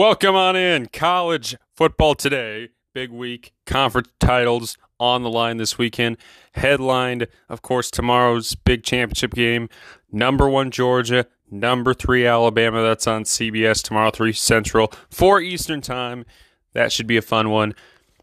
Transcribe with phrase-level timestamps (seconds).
[0.00, 0.86] Welcome on in.
[0.86, 2.70] College football today.
[2.94, 3.52] Big week.
[3.66, 6.16] Conference titles on the line this weekend.
[6.54, 9.68] Headlined, of course, tomorrow's big championship game.
[10.10, 11.26] Number one, Georgia.
[11.50, 12.82] Number three, Alabama.
[12.82, 16.24] That's on CBS tomorrow, 3 Central, 4 Eastern Time.
[16.72, 17.74] That should be a fun one.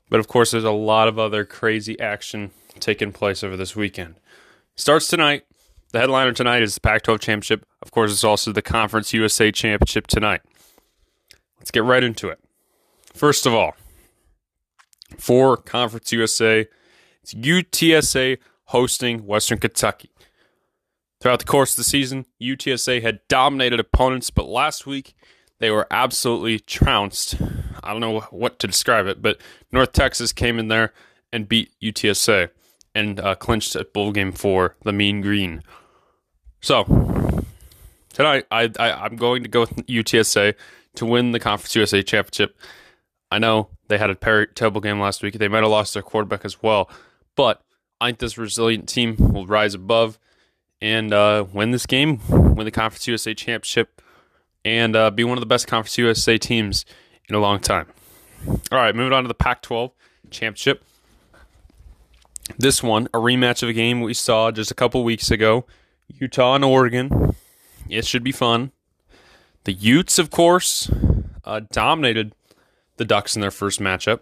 [0.09, 2.49] But of course, there's a lot of other crazy action
[2.79, 4.15] taking place over this weekend.
[4.75, 5.43] Starts tonight.
[5.91, 7.67] The headliner tonight is the Pac 12 Championship.
[7.83, 10.41] Of course, it's also the Conference USA Championship tonight.
[11.59, 12.39] Let's get right into it.
[13.13, 13.75] First of all,
[15.17, 16.67] for Conference USA,
[17.23, 20.11] it's UTSA hosting Western Kentucky.
[21.19, 25.15] Throughout the course of the season, UTSA had dominated opponents, but last week
[25.59, 27.35] they were absolutely trounced.
[27.83, 30.93] I don't know what to describe it, but North Texas came in there
[31.33, 32.49] and beat UTSA
[32.93, 35.63] and uh, clinched a bowl game for the Mean Green.
[36.61, 36.83] So
[38.13, 40.53] tonight, I, I am going to go with UTSA
[40.95, 42.57] to win the Conference USA championship.
[43.31, 45.33] I know they had a terrible game last week.
[45.33, 46.89] They might have lost their quarterback as well,
[47.35, 47.61] but
[47.99, 50.17] I think this resilient team will rise above
[50.81, 54.01] and uh, win this game, win the Conference USA championship,
[54.63, 56.85] and uh, be one of the best Conference USA teams
[57.27, 57.87] in a long time.
[58.47, 59.91] All right, moving on to the Pac 12
[60.29, 60.83] championship.
[62.57, 65.65] This one, a rematch of a game we saw just a couple weeks ago
[66.07, 67.35] Utah and Oregon.
[67.89, 68.71] It should be fun.
[69.67, 70.89] The Utes, of course,
[71.43, 72.31] uh, dominated
[72.95, 74.21] the Ducks in their first matchup.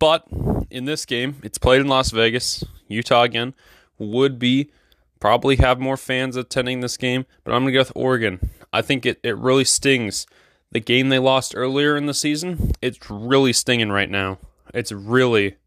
[0.00, 0.26] But
[0.70, 2.64] in this game, it's played in Las Vegas.
[2.88, 3.54] Utah again
[3.96, 4.72] would be
[5.20, 8.50] probably have more fans attending this game, but I'm going to go with Oregon.
[8.72, 10.26] I think it, it really stings.
[10.72, 14.38] The game they lost earlier in the season, it's really stinging right now.
[14.74, 15.58] It's really,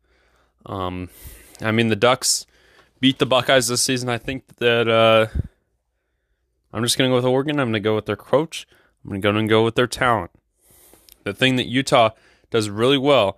[0.66, 1.10] um,
[1.62, 2.46] I mean, the Ducks
[3.00, 4.10] beat the Buckeyes this season.
[4.10, 5.28] I think that uh,
[6.74, 7.60] I'm just going to go with Oregon.
[7.60, 8.68] I'm going to go with their coach.
[9.04, 10.32] I'm going to go with their talent.
[11.24, 12.12] The thing that Utah
[12.50, 13.38] does really well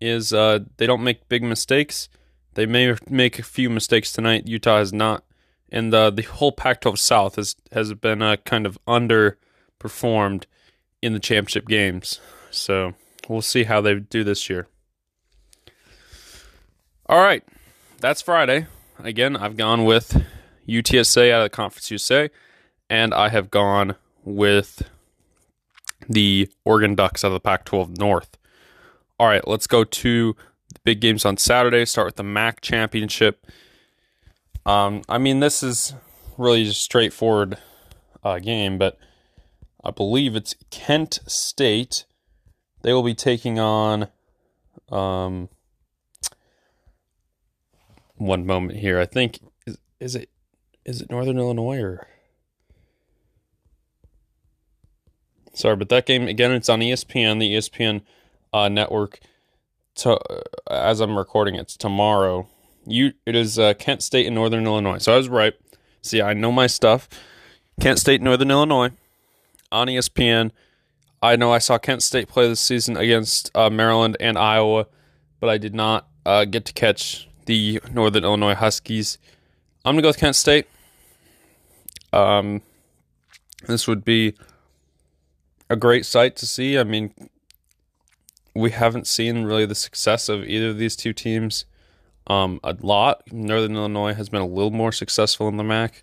[0.00, 2.08] is uh, they don't make big mistakes.
[2.54, 4.46] They may make a few mistakes tonight.
[4.46, 5.24] Utah has not,
[5.70, 10.44] and uh, the whole Pac-12 South has has been uh, kind of underperformed
[11.00, 12.20] in the championship games.
[12.50, 12.94] So
[13.28, 14.66] we'll see how they do this year.
[17.06, 17.42] All right,
[18.00, 18.66] that's Friday
[19.04, 20.22] again, I've gone with
[20.68, 22.30] UTSA out of the Conference USA,
[22.88, 24.88] and I have gone with
[26.08, 28.36] the Oregon Ducks out of the Pac 12 North.
[29.18, 30.36] All right, let's go to
[30.72, 31.84] the big games on Saturday.
[31.84, 33.46] Start with the MAC Championship.
[34.64, 35.94] Um, I mean, this is
[36.38, 37.58] really just straightforward
[38.22, 38.98] uh, game, but
[39.84, 42.04] I believe it's Kent State.
[42.82, 44.08] They will be taking on
[44.90, 45.48] um,
[48.16, 48.98] one moment here.
[48.98, 50.30] I think is is it
[50.84, 52.06] is it Northern Illinois or
[55.54, 56.52] sorry, but that game again.
[56.52, 58.02] It's on ESPN, the ESPN
[58.52, 59.20] uh, network.
[59.96, 60.40] To, uh,
[60.70, 62.48] as I'm recording, it's tomorrow.
[62.86, 64.98] You it is uh, Kent State and Northern Illinois.
[64.98, 65.54] So I was right.
[66.00, 67.08] See, I know my stuff.
[67.80, 68.90] Kent State, Northern Illinois,
[69.70, 70.50] on ESPN.
[71.22, 74.86] I know I saw Kent State play this season against uh, Maryland and Iowa,
[75.40, 79.18] but I did not uh, get to catch the Northern Illinois Huskies.
[79.84, 80.66] I'm gonna go with Kent State.
[82.12, 82.62] Um,
[83.66, 84.34] this would be
[85.72, 86.78] a great sight to see.
[86.78, 87.14] I mean,
[88.54, 91.64] we haven't seen really the success of either of these two teams
[92.26, 93.22] um, a lot.
[93.32, 96.02] Northern Illinois has been a little more successful in the MAC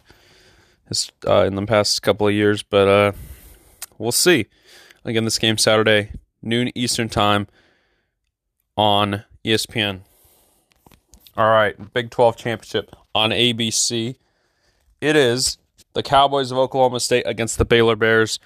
[1.27, 3.11] uh, in the past couple of years, but uh,
[3.99, 4.47] we'll see.
[5.05, 7.47] Again, this game Saturday, noon Eastern time
[8.75, 10.01] on ESPN.
[11.37, 14.15] All right, Big 12 championship on ABC.
[14.99, 15.59] It is
[15.93, 18.39] the Cowboys of Oklahoma State against the Baylor Bears.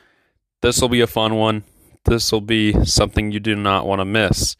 [0.63, 1.65] This will be a fun one.
[2.05, 4.55] This will be something you do not want to miss.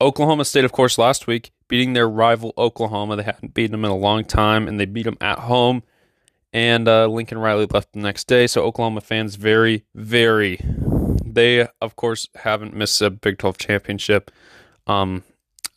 [0.00, 3.14] Oklahoma State, of course, last week beating their rival Oklahoma.
[3.14, 5.84] They hadn't beaten them in a long time, and they beat them at home.
[6.52, 8.48] And uh, Lincoln Riley left the next day.
[8.48, 10.58] So Oklahoma fans very, very.
[11.24, 14.32] They, of course, haven't missed a Big 12 championship.
[14.88, 15.22] Um,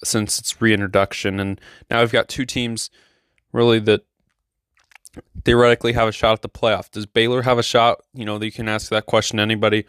[0.04, 1.40] since its reintroduction.
[1.40, 2.90] And now we've got two teams
[3.52, 4.06] really that
[5.46, 6.92] theoretically have a shot at the playoff.
[6.92, 8.02] Does Baylor have a shot?
[8.14, 9.86] You know, you can ask that question to anybody.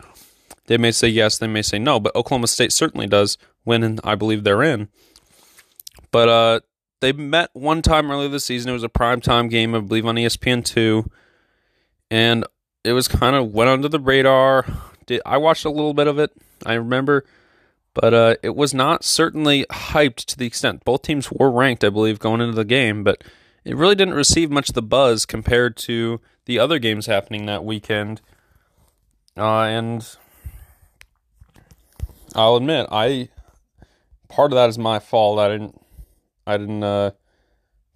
[0.66, 4.14] They may say yes, they may say no, but Oklahoma State certainly does and I
[4.14, 4.88] believe they're in.
[6.10, 6.60] But uh,
[7.00, 8.70] they met one time earlier this season.
[8.70, 11.10] It was a prime time game, I believe, on ESPN two,
[12.10, 12.44] and
[12.84, 14.66] it was kind of went under the radar.
[15.06, 16.30] Did I watched a little bit of it?
[16.64, 17.24] I remember
[17.94, 20.84] but uh, it was not certainly hyped to the extent.
[20.84, 23.22] Both teams were ranked, I believe, going into the game, but
[23.64, 27.64] it really didn't receive much of the buzz compared to the other games happening that
[27.64, 28.20] weekend.
[29.36, 30.16] Uh, and
[32.34, 33.28] I'll admit I
[34.28, 35.38] part of that is my fault.
[35.38, 35.80] I didn't
[36.46, 37.12] I didn't uh,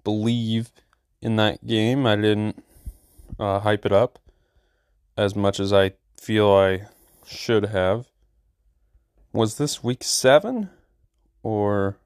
[0.05, 0.70] believe
[1.20, 2.06] in that game.
[2.06, 2.65] I didn't
[3.38, 4.19] uh, hype it up
[5.17, 6.87] as much as I feel I
[7.26, 8.06] should have.
[9.32, 10.70] Was this week seven
[11.43, 11.99] or?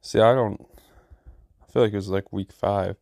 [0.00, 0.64] See, I don't.
[1.76, 2.96] Feel like it was like week five.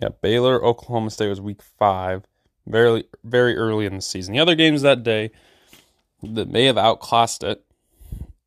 [0.00, 2.24] Yeah, Baylor, Oklahoma State was week five,
[2.66, 4.32] very very early in the season.
[4.32, 5.32] The other games that day
[6.22, 7.62] that may have outclassed it.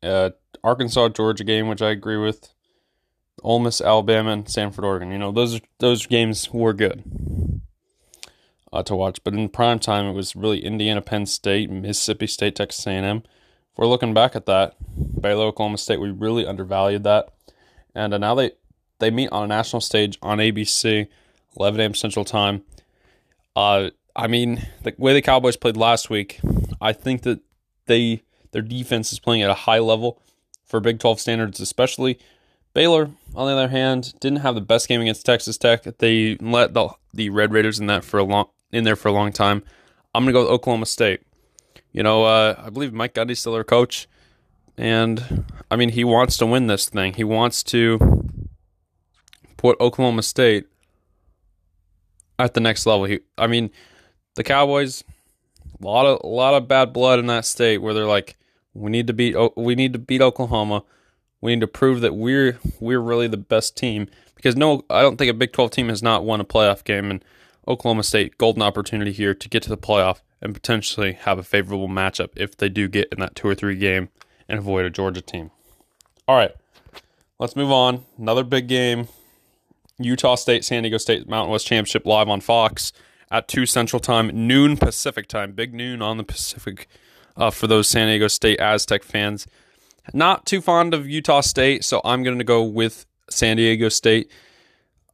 [0.02, 0.30] Uh,
[0.64, 2.52] Arkansas Georgia game, which I agree with.
[3.44, 5.12] Ole Miss, Alabama, and Stanford Oregon.
[5.12, 7.04] You know those those games were good
[8.72, 12.56] uh, to watch, but in prime time it was really Indiana, Penn State, Mississippi State,
[12.56, 13.18] Texas A&M.
[13.18, 14.74] If we're looking back at that,
[15.20, 17.28] Baylor, Oklahoma State, we really undervalued that,
[17.94, 18.50] and uh, now they
[18.98, 21.08] they meet on a national stage on ABC,
[21.58, 21.94] 11 a.m.
[21.94, 22.62] Central Time.
[23.54, 26.40] Uh, I mean, the way the Cowboys played last week,
[26.80, 27.40] I think that
[27.86, 28.22] they
[28.52, 30.20] their defense is playing at a high level
[30.64, 32.18] for Big 12 standards, especially.
[32.72, 35.84] Baylor, on the other hand, didn't have the best game against Texas Tech.
[35.98, 39.12] They let the the Red Raiders in that for a long in there for a
[39.12, 39.62] long time.
[40.14, 41.20] I'm gonna go with Oklahoma State.
[41.92, 44.06] You know, uh, I believe Mike Gundy's still their coach,
[44.76, 47.14] and I mean he wants to win this thing.
[47.14, 48.26] He wants to
[49.56, 50.66] put Oklahoma State
[52.38, 53.06] at the next level.
[53.06, 53.70] He, I mean,
[54.34, 55.02] the Cowboys,
[55.80, 58.36] a lot of a lot of bad blood in that state where they're like,
[58.74, 60.82] we need to beat we need to beat Oklahoma.
[61.40, 65.16] We need to prove that we're we're really the best team because no, I don't
[65.16, 67.24] think a Big 12 team has not won a playoff game and
[67.66, 71.88] Oklahoma State golden opportunity here to get to the playoff and potentially have a favorable
[71.88, 74.08] matchup if they do get in that two or three game
[74.48, 75.50] and avoid a Georgia team.
[76.28, 76.52] All right,
[77.38, 78.04] let's move on.
[78.18, 79.08] Another big game:
[79.98, 82.92] Utah State, San Diego State Mountain West Championship live on Fox
[83.30, 86.88] at two Central Time, noon Pacific time, big noon on the Pacific
[87.36, 89.46] uh, for those San Diego State Aztec fans.
[90.12, 94.30] Not too fond of Utah State, so I'm going to go with San Diego State.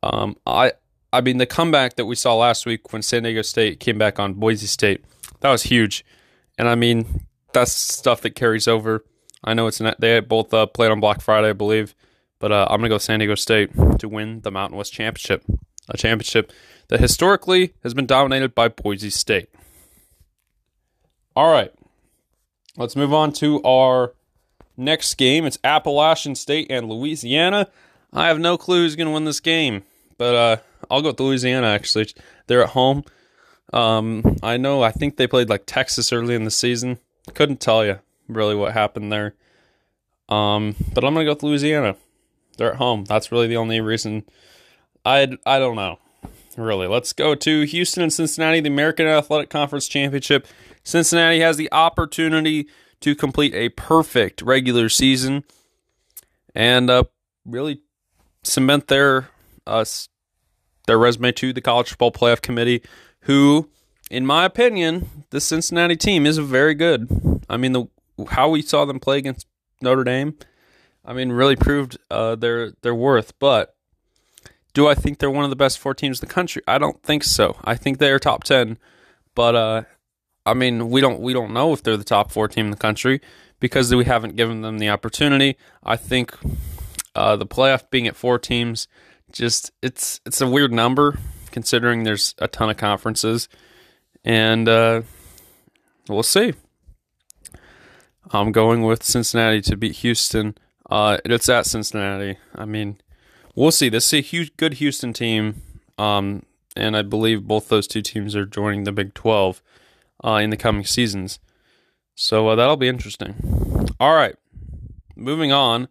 [0.02, 0.72] Um, I
[1.12, 4.18] I mean the comeback that we saw last week when San Diego State came back
[4.18, 5.04] on Boise State,
[5.40, 6.04] that was huge,
[6.58, 9.04] and I mean that's stuff that carries over.
[9.44, 11.94] I know it's not, they both uh, played on Black Friday, I believe,
[12.42, 15.44] but uh, I'm gonna go San Diego State to win the Mountain West Championship,
[15.88, 16.52] a championship
[16.88, 19.48] that historically has been dominated by Boise State.
[21.36, 21.72] All right,
[22.76, 24.14] let's move on to our
[24.76, 25.46] next game.
[25.46, 27.68] It's Appalachian State and Louisiana.
[28.12, 29.84] I have no clue who's going to win this game,
[30.18, 30.56] but uh,
[30.90, 31.68] I'll go with Louisiana.
[31.68, 32.08] Actually,
[32.48, 33.04] they're at home.
[33.72, 34.82] Um, I know.
[34.82, 36.98] I think they played like Texas early in the season.
[37.34, 39.34] Couldn't tell you really what happened there.
[40.28, 41.94] Um, but I'm gonna go with Louisiana.
[42.56, 43.04] They're at home.
[43.04, 44.24] That's really the only reason.
[45.04, 45.98] I I don't know.
[46.56, 50.46] Really, let's go to Houston and Cincinnati, the American Athletic Conference Championship.
[50.84, 52.68] Cincinnati has the opportunity
[53.00, 55.44] to complete a perfect regular season
[56.54, 57.04] and uh,
[57.44, 57.82] really
[58.42, 59.28] cement their
[59.66, 59.84] uh,
[60.86, 62.82] their resume to the College Football Playoff Committee,
[63.20, 63.70] who,
[64.10, 67.08] in my opinion, the Cincinnati team is very good.
[67.48, 67.86] I mean, the
[68.30, 69.46] how we saw them play against
[69.80, 70.34] Notre Dame,
[71.04, 73.38] I mean, really proved uh, their their worth.
[73.38, 73.74] But
[74.74, 76.62] do I think they're one of the best four teams in the country?
[76.66, 77.56] I don't think so.
[77.64, 78.78] I think they are top ten,
[79.34, 79.82] but uh,
[80.46, 82.76] I mean, we don't we don't know if they're the top four team in the
[82.76, 83.20] country
[83.60, 85.56] because we haven't given them the opportunity.
[85.84, 86.36] I think
[87.14, 88.88] uh, the playoff being at four teams,
[89.30, 91.18] just it's it's a weird number
[91.50, 93.48] considering there's a ton of conferences,
[94.24, 95.02] and uh,
[96.08, 96.54] we'll see.
[98.30, 100.56] I'm going with Cincinnati to beat Houston.
[100.92, 102.36] Uh, it's at Cincinnati.
[102.54, 102.98] I mean,
[103.54, 103.88] we'll see.
[103.88, 105.62] This is a huge, good Houston team,
[105.96, 106.42] um,
[106.76, 109.62] and I believe both those two teams are joining the Big 12
[110.22, 111.38] uh, in the coming seasons.
[112.14, 113.88] So uh, that'll be interesting.
[113.98, 114.36] All right,
[115.16, 115.88] moving on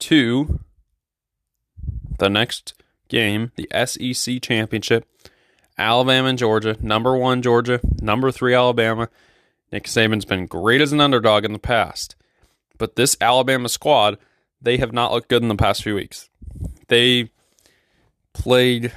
[0.00, 0.58] to
[2.18, 2.74] the next
[3.06, 5.06] game, the SEC Championship.
[5.78, 9.10] Alabama and Georgia, number one Georgia, number three Alabama.
[9.70, 12.16] Nick Saban's been great as an underdog in the past,
[12.78, 14.18] but this Alabama squad,
[14.60, 16.28] they have not looked good in the past few weeks.
[16.88, 17.30] They
[18.32, 18.92] played,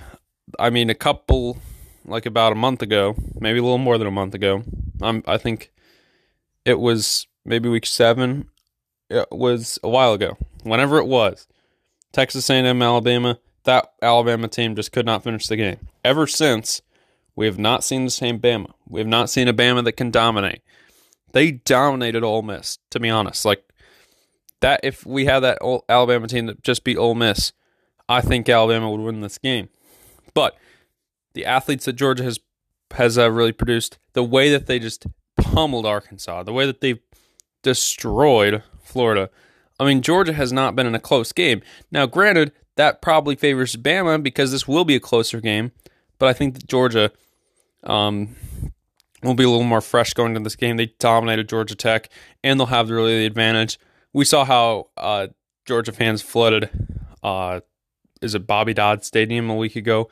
[0.59, 1.57] I mean, a couple
[2.05, 4.63] like about a month ago, maybe a little more than a month ago.
[5.01, 5.71] I'm, I think
[6.65, 8.49] it was maybe week seven.
[9.09, 10.37] It was a while ago.
[10.63, 11.47] Whenever it was,
[12.11, 13.39] Texas A&M, Alabama.
[13.63, 15.87] That Alabama team just could not finish the game.
[16.03, 16.81] Ever since,
[17.35, 18.71] we have not seen the same Bama.
[18.87, 20.61] We have not seen a Bama that can dominate.
[21.33, 22.79] They dominated Ole Miss.
[22.89, 23.63] To be honest, like
[24.61, 24.79] that.
[24.83, 27.53] If we had that Alabama team that just beat Ole Miss,
[28.07, 29.69] I think Alabama would win this game.
[30.33, 30.57] But
[31.33, 32.39] the athletes that Georgia has
[32.93, 35.05] has uh, really produced, the way that they just
[35.37, 36.99] pummeled Arkansas, the way that they've
[37.61, 39.29] destroyed Florida.
[39.79, 41.61] I mean, Georgia has not been in a close game.
[41.91, 45.71] Now, granted, that probably favors Bama because this will be a closer game,
[46.19, 47.11] but I think that Georgia
[47.83, 48.35] um,
[49.23, 50.77] will be a little more fresh going into this game.
[50.77, 52.09] They dominated Georgia Tech,
[52.43, 53.79] and they'll have really the advantage.
[54.13, 55.27] We saw how uh,
[55.65, 56.69] Georgia fans flooded.
[57.23, 57.61] Uh,
[58.21, 60.09] is it Bobby Dodd Stadium a week ago?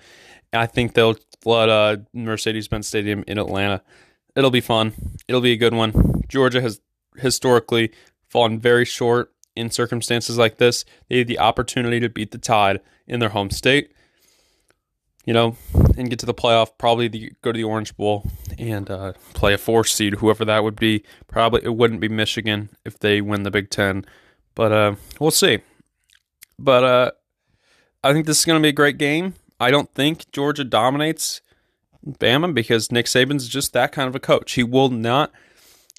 [0.54, 3.82] I think they'll flood uh, Mercedes-Benz Stadium in Atlanta.
[4.36, 4.94] It'll be fun.
[5.28, 6.24] It'll be a good one.
[6.28, 6.82] Georgia has
[7.18, 7.92] historically
[8.30, 10.86] fallen very short in circumstances like this.
[11.10, 13.92] They had the opportunity to beat the Tide in their home state,
[15.26, 15.58] you know,
[16.00, 16.72] and get to the playoff.
[16.78, 18.26] Probably the, go to the Orange Bowl
[18.58, 21.04] and uh, play a four seed, whoever that would be.
[21.28, 24.06] Probably it wouldn't be Michigan if they win the Big Ten,
[24.56, 25.60] but uh, we'll see.
[26.58, 27.12] But uh,
[28.04, 29.36] I think this is going to be a great game.
[29.60, 31.42] I don't think Georgia dominates
[32.06, 34.54] Bama because Nick Saban's just that kind of a coach.
[34.54, 35.32] He will not.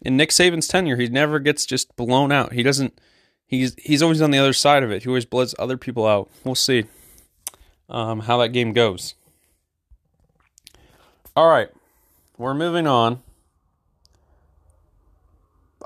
[0.02, 2.54] In Nick Saban's tenure, he never gets just blown out.
[2.54, 2.98] He doesn't.
[3.46, 5.02] He's he's always on the other side of it.
[5.02, 6.30] He always blows other people out.
[6.42, 6.84] We'll see
[7.90, 9.14] um, how that game goes.
[11.36, 11.68] All right,
[12.38, 13.22] we're moving on.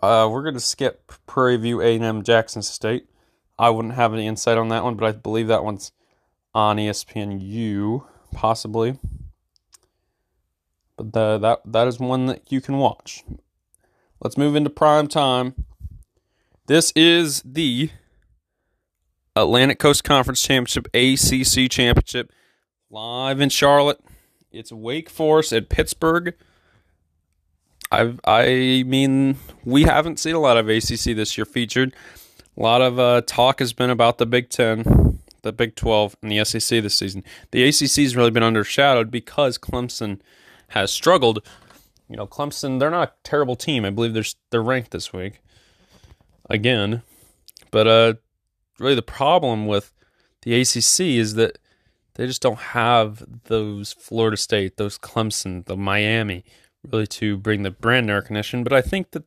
[0.03, 3.07] Uh, we're going to skip Prairie View A&M Jackson State.
[3.59, 5.93] I wouldn't have any insight on that one, but I believe that one's
[6.55, 8.99] on ESPNU, possibly.
[10.97, 13.23] But the, that that is one that you can watch.
[14.23, 15.55] Let's move into prime time.
[16.67, 17.91] This is the
[19.37, 22.33] Atlantic Coast Conference Championship, ACC Championship,
[22.91, 24.01] live in Charlotte.
[24.55, 26.35] It's Wake Forest at Pittsburgh.
[27.91, 31.95] I I mean, we haven't seen a lot of ACC this year featured.
[32.57, 36.33] A lot of uh, talk has been about the Big Ten the Big 12 and
[36.33, 37.23] the SEC this season.
[37.53, 40.21] The ACC has really been undershadowed because Clemson
[40.69, 41.47] has struggled.
[42.09, 43.85] You know, Clemson, they're not a terrible team.
[43.85, 45.41] I believe they're, they're ranked this week
[46.51, 47.03] again.
[47.71, 48.15] But uh,
[48.79, 49.93] really, the problem with
[50.43, 51.59] the ACC is that
[52.15, 56.45] they just don't have those Florida State, those Clemson, the Miami,
[56.89, 58.63] really to bring the brand new recognition.
[58.63, 59.25] But I think that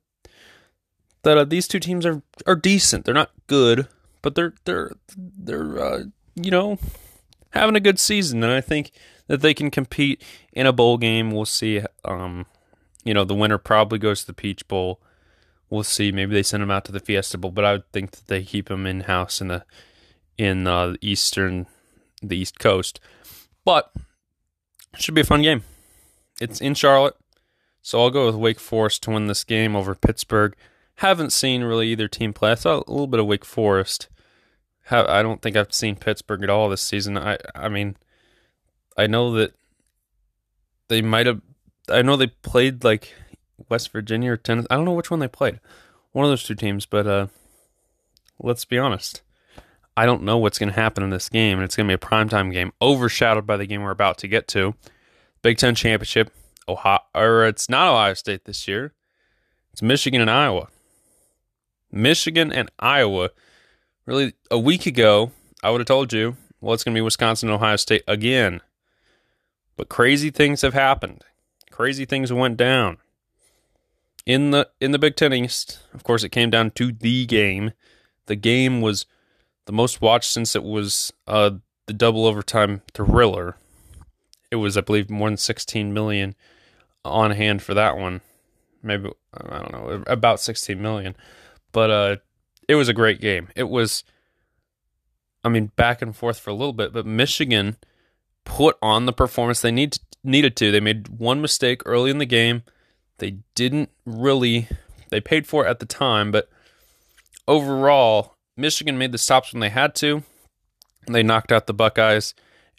[1.24, 3.06] that uh, these two teams are are decent.
[3.06, 3.88] They're not good,
[4.22, 6.03] but they're they're they're uh,
[6.36, 6.79] you know
[7.51, 8.91] having a good season, and I think
[9.27, 11.32] that they can compete in a bowl game.
[11.32, 11.82] We'll see.
[12.06, 12.46] Um,
[13.03, 15.01] you know, the winner probably goes to the Peach Bowl.
[15.70, 16.12] We'll see.
[16.12, 18.44] Maybe they send them out to the Fiesta Bowl, but I would think that they
[18.44, 19.65] keep them in house in the
[20.38, 21.67] in uh, the eastern
[22.27, 23.00] the East Coast.
[23.65, 23.91] But
[24.93, 25.63] it should be a fun game.
[26.39, 27.15] It's in Charlotte,
[27.81, 30.55] so I'll go with Wake Forest to win this game over Pittsburgh.
[30.96, 32.51] Haven't seen really either team play.
[32.51, 34.07] I saw a little bit of Wake Forest.
[34.89, 37.17] I don't think I've seen Pittsburgh at all this season.
[37.17, 37.98] I I mean,
[38.98, 39.53] I know that
[40.88, 41.41] they might have.
[41.89, 43.13] I know they played like
[43.69, 44.67] West Virginia or Tennessee.
[44.69, 45.60] I don't know which one they played.
[46.13, 46.86] One of those two teams.
[46.86, 47.27] But uh,
[48.39, 49.22] let's be honest.
[49.98, 52.06] I don't know what's going to happen in this game, and it's going to be
[52.06, 54.75] a primetime game, overshadowed by the game we're about to get to.
[55.42, 56.32] Big Ten championship.
[56.70, 58.94] Ohio, or it's not Ohio State this year.
[59.74, 60.68] It's Michigan and Iowa.
[61.92, 63.32] Michigan and Iowa.
[64.06, 65.32] Really, a week ago,
[65.63, 68.62] I would have told you, well, it's going to be Wisconsin and Ohio State again.
[69.77, 71.24] But crazy things have happened.
[71.72, 72.98] Crazy things went down.
[74.27, 77.72] In the in the Big Ten East, of course, it came down to the game.
[78.27, 79.08] The game was
[79.67, 81.51] the most watched since it was uh,
[81.86, 83.57] the double overtime thriller.
[84.50, 86.36] It was, I believe, more than 16 million
[87.05, 88.21] on hand for that one.
[88.81, 91.15] Maybe I don't know, about 16 million.
[91.74, 92.15] But uh,
[92.67, 93.50] it was a great game.
[93.55, 94.03] It was,
[95.43, 97.75] I mean, back and forth for a little bit, but Michigan
[98.45, 100.71] put on the performance they need needed to.
[100.71, 102.63] They made one mistake early in the game.
[103.17, 104.69] They didn't really.
[105.09, 106.50] They paid for it at the time, but
[107.47, 110.24] overall, Michigan made the stops when they had to.
[111.06, 112.34] They knocked out the Buckeyes.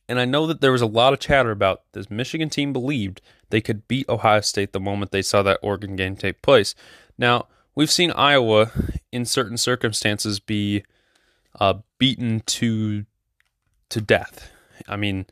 [0.08, 3.20] And I know that there was a lot of chatter about this Michigan team believed
[3.50, 6.74] they could beat Ohio State the moment they saw that Oregon game take place.
[7.16, 8.72] Now, we've seen Iowa
[9.12, 10.82] in certain circumstances be
[11.60, 13.04] uh, beaten to
[13.90, 14.50] to death.
[14.86, 15.26] I mean,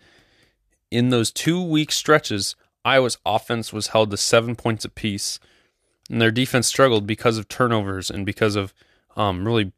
[0.90, 5.38] in those two week stretches, Iowa's offense was held to seven points apiece,
[6.08, 8.72] and their defense struggled because of turnovers and because of
[9.16, 9.72] um, really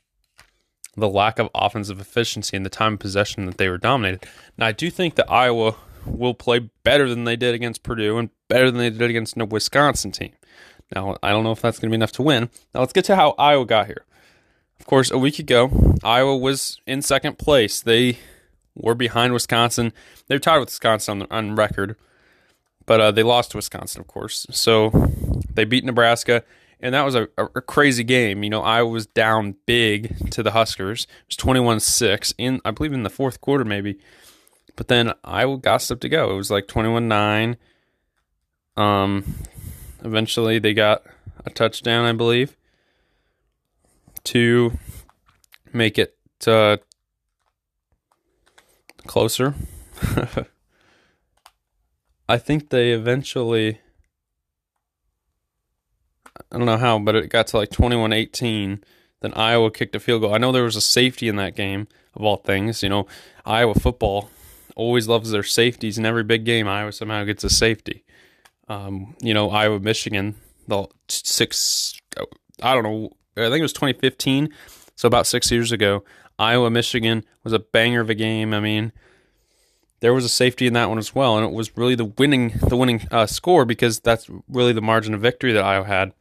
[1.01, 4.27] the lack of offensive efficiency and the time of possession that they were dominated.
[4.57, 8.31] Now, I do think that Iowa will play better than they did against Purdue and
[8.49, 10.33] better than they did against the Wisconsin team.
[10.95, 12.51] Now, I don't know if that's going to be enough to win.
[12.75, 14.05] Now, let's get to how Iowa got here.
[14.81, 17.81] Of course, a week ago, Iowa was in second place.
[17.83, 18.19] They
[18.75, 19.93] were behind Wisconsin.
[20.29, 21.97] They're tied with Wisconsin on, on record,
[22.87, 24.47] but uh, they lost to Wisconsin, of course.
[24.51, 24.91] So
[25.59, 26.45] They beat Nebraska,
[26.81, 28.45] and that was a, a, crazy game.
[28.45, 31.05] You know, I was down big to the Huskers.
[31.05, 33.99] It was 21 6 in, I believe, in the fourth quarter, maybe.
[34.77, 36.31] But then I got stuff to go.
[36.31, 37.57] It was like 21 9.
[38.77, 39.35] Um,
[40.05, 41.03] eventually, they got
[41.45, 42.57] a touchdown, I believe,
[44.25, 44.79] to
[45.73, 46.17] make it
[46.47, 46.77] uh,
[49.07, 49.55] closer.
[52.29, 53.81] I think they eventually
[56.53, 58.83] I don't know how, but it got to like 21-18.
[59.21, 60.35] Then Iowa kicked a field goal.
[60.35, 62.83] I know there was a safety in that game of all things.
[62.83, 63.07] You know,
[63.45, 64.31] Iowa football
[64.77, 65.99] always loves their safeties.
[65.99, 68.05] In every big game, Iowa somehow gets a safety.
[68.69, 70.37] Um, you know, Iowa Michigan,
[70.69, 71.99] the six
[72.63, 74.49] I don't know, I think it was 2015,
[74.97, 76.05] so about 6 years ago.
[76.39, 78.55] Iowa Michigan was a banger of a game.
[78.55, 78.93] I mean,
[80.01, 82.53] there was a safety in that one as well, and it was really the winning
[82.69, 86.13] the winning uh, score because that's really the margin of victory that Iowa had.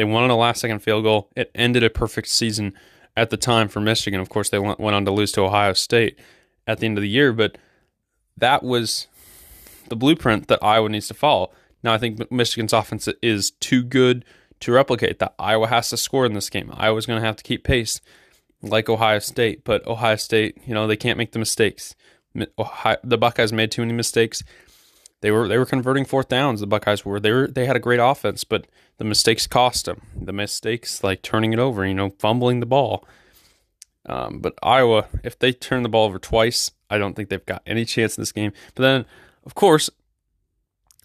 [0.00, 1.28] They won on a last second field goal.
[1.36, 2.72] It ended a perfect season
[3.18, 4.18] at the time for Michigan.
[4.18, 6.18] Of course, they went on to lose to Ohio State
[6.66, 7.58] at the end of the year, but
[8.34, 9.08] that was
[9.90, 11.52] the blueprint that Iowa needs to follow.
[11.82, 14.24] Now, I think Michigan's offense is too good
[14.60, 15.34] to replicate that.
[15.38, 16.72] Iowa has to score in this game.
[16.72, 18.00] Iowa's going to have to keep pace
[18.62, 21.94] like Ohio State, but Ohio State, you know, they can't make the mistakes.
[22.58, 24.42] Ohio, the Buckeyes made too many mistakes.
[25.20, 26.60] They were they were converting fourth downs.
[26.60, 28.66] The Buckeyes were they were they had a great offense, but
[28.98, 30.02] the mistakes cost them.
[30.16, 33.04] The mistakes like turning it over, you know, fumbling the ball.
[34.06, 37.62] Um, but Iowa, if they turn the ball over twice, I don't think they've got
[37.66, 38.52] any chance in this game.
[38.74, 39.06] But then,
[39.44, 39.90] of course,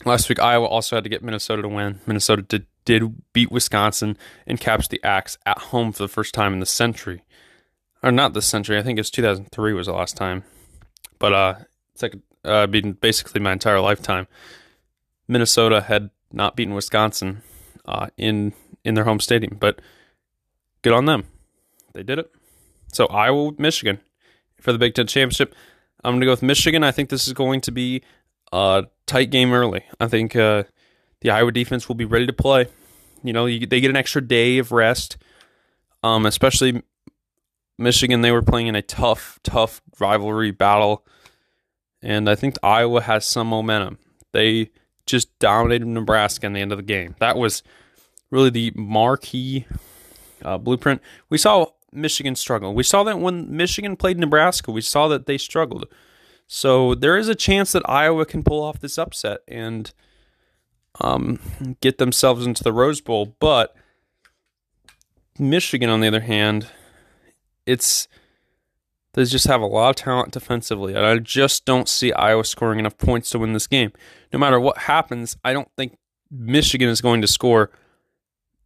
[0.06, 2.00] last week Iowa also had to get Minnesota to win.
[2.06, 6.54] Minnesota did did beat Wisconsin and capture the axe at home for the first time
[6.54, 7.24] in the century,
[8.02, 8.78] or not this century.
[8.78, 10.44] I think it's 2003 was the last time.
[11.20, 11.56] But uh,
[11.94, 12.16] it's like
[12.46, 14.28] uh, been basically my entire lifetime.
[15.28, 17.42] Minnesota had not beaten Wisconsin
[17.86, 19.82] uh, in in their home stadium, but
[20.82, 21.26] good on them.
[21.94, 22.32] They did it.
[22.92, 24.00] So Iowa, Michigan
[24.62, 25.56] for the Big Ten championship.
[26.04, 26.84] I'm going to go with Michigan.
[26.84, 28.04] I think this is going to be
[28.52, 29.84] a tight game early.
[30.00, 30.64] I think uh,
[31.22, 32.68] the Iowa defense will be ready to play.
[33.24, 35.18] You know, you, they get an extra day of rest,
[36.04, 36.84] um, especially
[37.80, 38.22] Michigan.
[38.22, 41.06] They were playing in a tough, tough rivalry battle
[42.06, 43.98] and I think Iowa has some momentum.
[44.32, 44.70] They
[45.08, 47.16] just dominated Nebraska in the end of the game.
[47.20, 47.64] That was
[48.30, 49.66] really the marquee
[50.44, 51.02] uh, blueprint.
[51.30, 52.76] We saw Michigan struggle.
[52.76, 55.88] We saw that when Michigan played Nebraska, we saw that they struggled.
[56.46, 59.92] So there is a chance that Iowa can pull off this upset and
[61.02, 61.40] um,
[61.82, 63.36] get themselves into the Rose Bowl.
[63.40, 63.76] But
[65.40, 66.68] Michigan, on the other hand,
[67.66, 68.08] it's
[69.16, 72.80] they just have a lot of talent defensively, and I just don't see Iowa scoring
[72.80, 73.94] enough points to win this game.
[74.34, 75.98] No matter what happens, I don't think
[76.30, 77.72] Michigan is going to score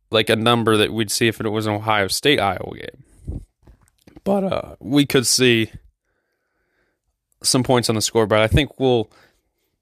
[0.10, 3.44] like a number that we'd see if it was an Ohio State Iowa game.
[4.24, 5.72] But uh, we could see
[7.44, 8.42] some points on the scoreboard.
[8.42, 9.10] I think we'll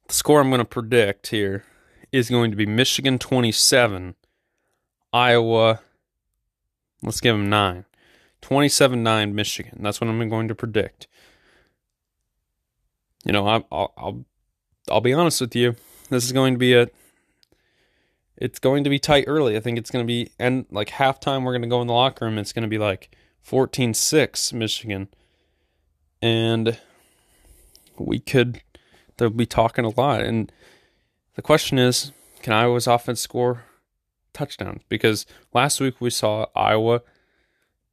[0.08, 1.64] the score I'm going to predict here
[2.12, 4.16] is going to be Michigan 27,
[5.14, 5.80] Iowa.
[7.02, 7.86] Let's give them nine.
[8.42, 9.80] 27 9 Michigan.
[9.82, 11.08] That's what I'm going to predict.
[13.26, 14.26] You know, I'll, I'll,
[14.90, 15.76] I'll be honest with you.
[16.10, 16.88] This is going to be a.
[18.38, 19.58] It's going to be tight early.
[19.58, 21.94] I think it's going to be, and like halftime, we're going to go in the
[21.94, 22.38] locker room.
[22.38, 25.08] It's going to be like 14 6 Michigan.
[26.22, 26.78] And
[27.98, 28.62] we could,
[29.18, 30.22] they'll be talking a lot.
[30.22, 30.52] And
[31.36, 33.64] the question is can Iowa's offense score
[34.34, 34.82] touchdowns?
[34.88, 37.02] Because last week we saw Iowa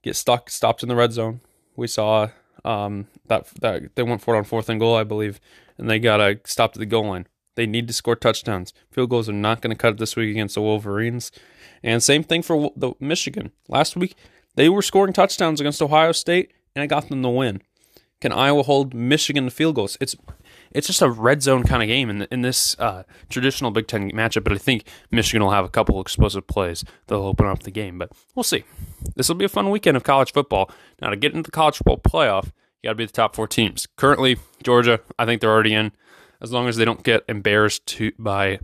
[0.05, 1.40] get stuck, stopped in the red zone.
[1.75, 2.29] We saw
[2.64, 5.40] um, that that they went for it on fourth and goal, I believe,
[5.79, 7.27] and they got a stop to the goal line.
[7.57, 8.73] They need to score touchdowns.
[8.90, 11.33] Field goals are not going to cut it this week against the Wolverines.
[11.83, 13.53] And same thing for the Michigan.
[13.69, 14.17] Last week
[14.55, 17.62] they were scoring touchdowns against Ohio State, and it got them the win.
[18.21, 19.97] Can Iowa hold Michigan to field goals?
[20.01, 20.17] It's
[20.75, 24.11] it's just a red zone kind of game in, in this uh, traditional Big Ten
[24.11, 24.45] matchup.
[24.45, 27.99] But I think Michigan will have a couple explosive plays that'll open up the game.
[27.99, 28.65] But we'll see.
[29.15, 30.71] This will be a fun weekend of college football.
[31.01, 32.47] Now to get into the college football playoff,
[32.83, 33.87] you got to be the top four teams.
[33.97, 35.93] Currently, Georgia, I think they're already in.
[36.43, 38.59] As long as they don't get embarrassed to, by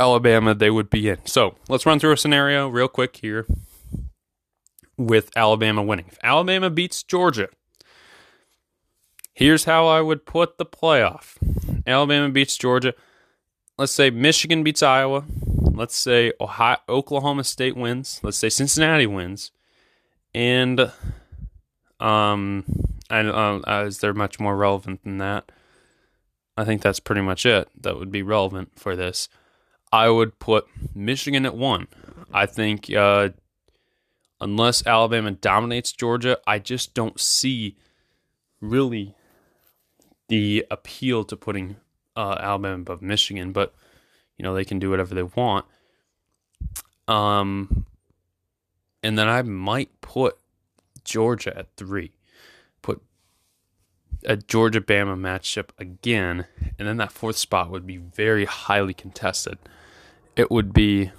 [0.00, 1.18] Alabama, they would be in.
[1.24, 3.46] So let's run through a scenario real quick here
[4.96, 6.06] with Alabama winning.
[6.08, 7.48] If Alabama beats Georgia,
[9.40, 11.38] Here's how I would put the playoff
[11.86, 12.92] Alabama beats Georgia.
[13.78, 15.24] Let's say Michigan beats Iowa.
[15.72, 18.20] Let's say Ohio, Oklahoma State wins.
[18.22, 19.50] Let's say Cincinnati wins.
[20.34, 20.92] And
[21.98, 22.66] um,
[23.08, 25.50] I, uh, is there much more relevant than that?
[26.58, 29.30] I think that's pretty much it that would be relevant for this.
[29.90, 31.88] I would put Michigan at one.
[32.30, 33.30] I think uh,
[34.38, 37.78] unless Alabama dominates Georgia, I just don't see
[38.60, 39.14] really
[40.30, 41.76] the appeal to putting
[42.16, 43.52] uh, Alabama above Michigan.
[43.52, 43.74] But
[44.38, 45.66] you know they can do whatever they want.
[47.06, 47.84] Um,
[49.02, 50.38] and then I might put
[51.04, 52.12] Georgia at three.
[52.80, 53.02] Put
[54.24, 56.46] a Georgia Bama matchup again,
[56.78, 59.58] and then that fourth spot would be very highly contested.
[60.36, 61.10] It would be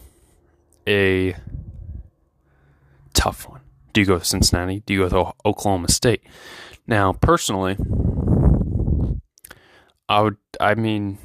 [0.87, 1.35] a
[3.13, 3.61] tough one.
[3.93, 4.81] Do you go with Cincinnati?
[4.85, 6.23] Do you go with Oklahoma State?
[6.87, 7.75] Now, personally,
[10.11, 10.35] I would.
[10.59, 11.19] I mean,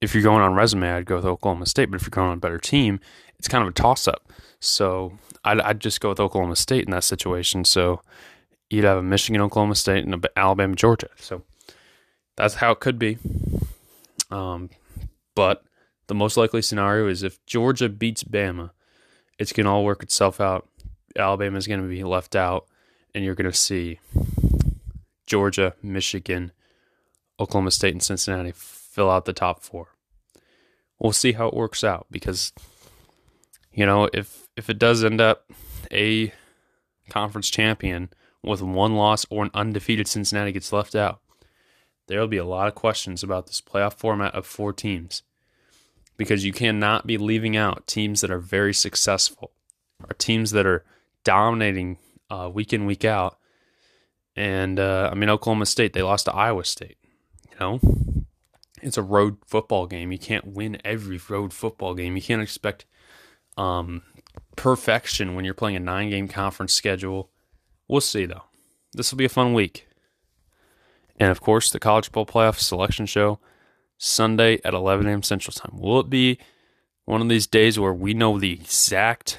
[0.00, 1.90] if you're going on resume, I'd go with Oklahoma State.
[1.90, 3.00] But if you're going on a better team,
[3.38, 4.32] it's kind of a toss up.
[4.60, 7.66] So I'd, I'd just go with Oklahoma State in that situation.
[7.66, 8.00] So
[8.70, 11.10] you'd have a Michigan, Oklahoma State, and a Alabama, Georgia.
[11.16, 11.42] So
[12.34, 13.18] that's how it could be.
[14.30, 14.70] Um,
[15.36, 15.62] but
[16.06, 18.70] the most likely scenario is if Georgia beats Bama,
[19.38, 20.66] it's going to all work itself out.
[21.14, 22.66] Alabama is going to be left out,
[23.14, 24.00] and you're going to see
[25.26, 26.52] Georgia, Michigan,
[27.40, 29.88] Oklahoma State, and Cincinnati fill out the top four.
[30.98, 32.52] We'll see how it works out because,
[33.72, 35.50] you know, if if it does end up
[35.92, 36.32] a
[37.08, 38.10] conference champion
[38.42, 41.20] with one loss or an undefeated Cincinnati gets left out,
[42.08, 45.22] there will be a lot of questions about this playoff format of four teams
[46.16, 49.52] because you cannot be leaving out teams that are very successful
[50.02, 50.84] or teams that are
[51.24, 51.98] dominating
[52.30, 53.38] uh, week in, week out.
[54.36, 56.97] And uh, I mean, Oklahoma State, they lost to Iowa State.
[57.60, 57.80] Know,
[58.82, 60.12] it's a road football game.
[60.12, 62.16] You can't win every road football game.
[62.16, 62.86] You can't expect
[63.56, 64.02] um,
[64.56, 67.30] perfection when you're playing a nine game conference schedule.
[67.88, 68.44] We'll see, though.
[68.92, 69.88] This will be a fun week.
[71.18, 73.40] And of course, the College Bowl Playoff Selection Show,
[73.96, 75.22] Sunday at 11 a.m.
[75.22, 75.78] Central Time.
[75.78, 76.38] Will it be
[77.04, 79.38] one of these days where we know the exact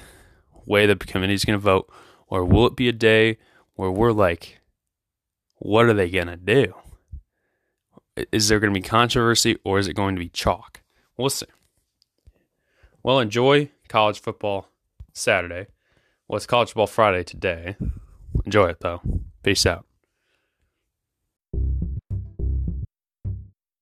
[0.66, 1.90] way the committee is going to vote?
[2.26, 3.38] Or will it be a day
[3.74, 4.60] where we're like,
[5.56, 6.74] what are they going to do?
[8.32, 10.82] Is there going to be controversy or is it going to be chalk?
[11.16, 11.46] We'll see.
[13.02, 14.68] Well, enjoy college football
[15.12, 15.66] Saturday.
[16.28, 17.76] Well, it's college football Friday today.
[18.44, 19.00] Enjoy it, though.
[19.42, 19.86] Peace out.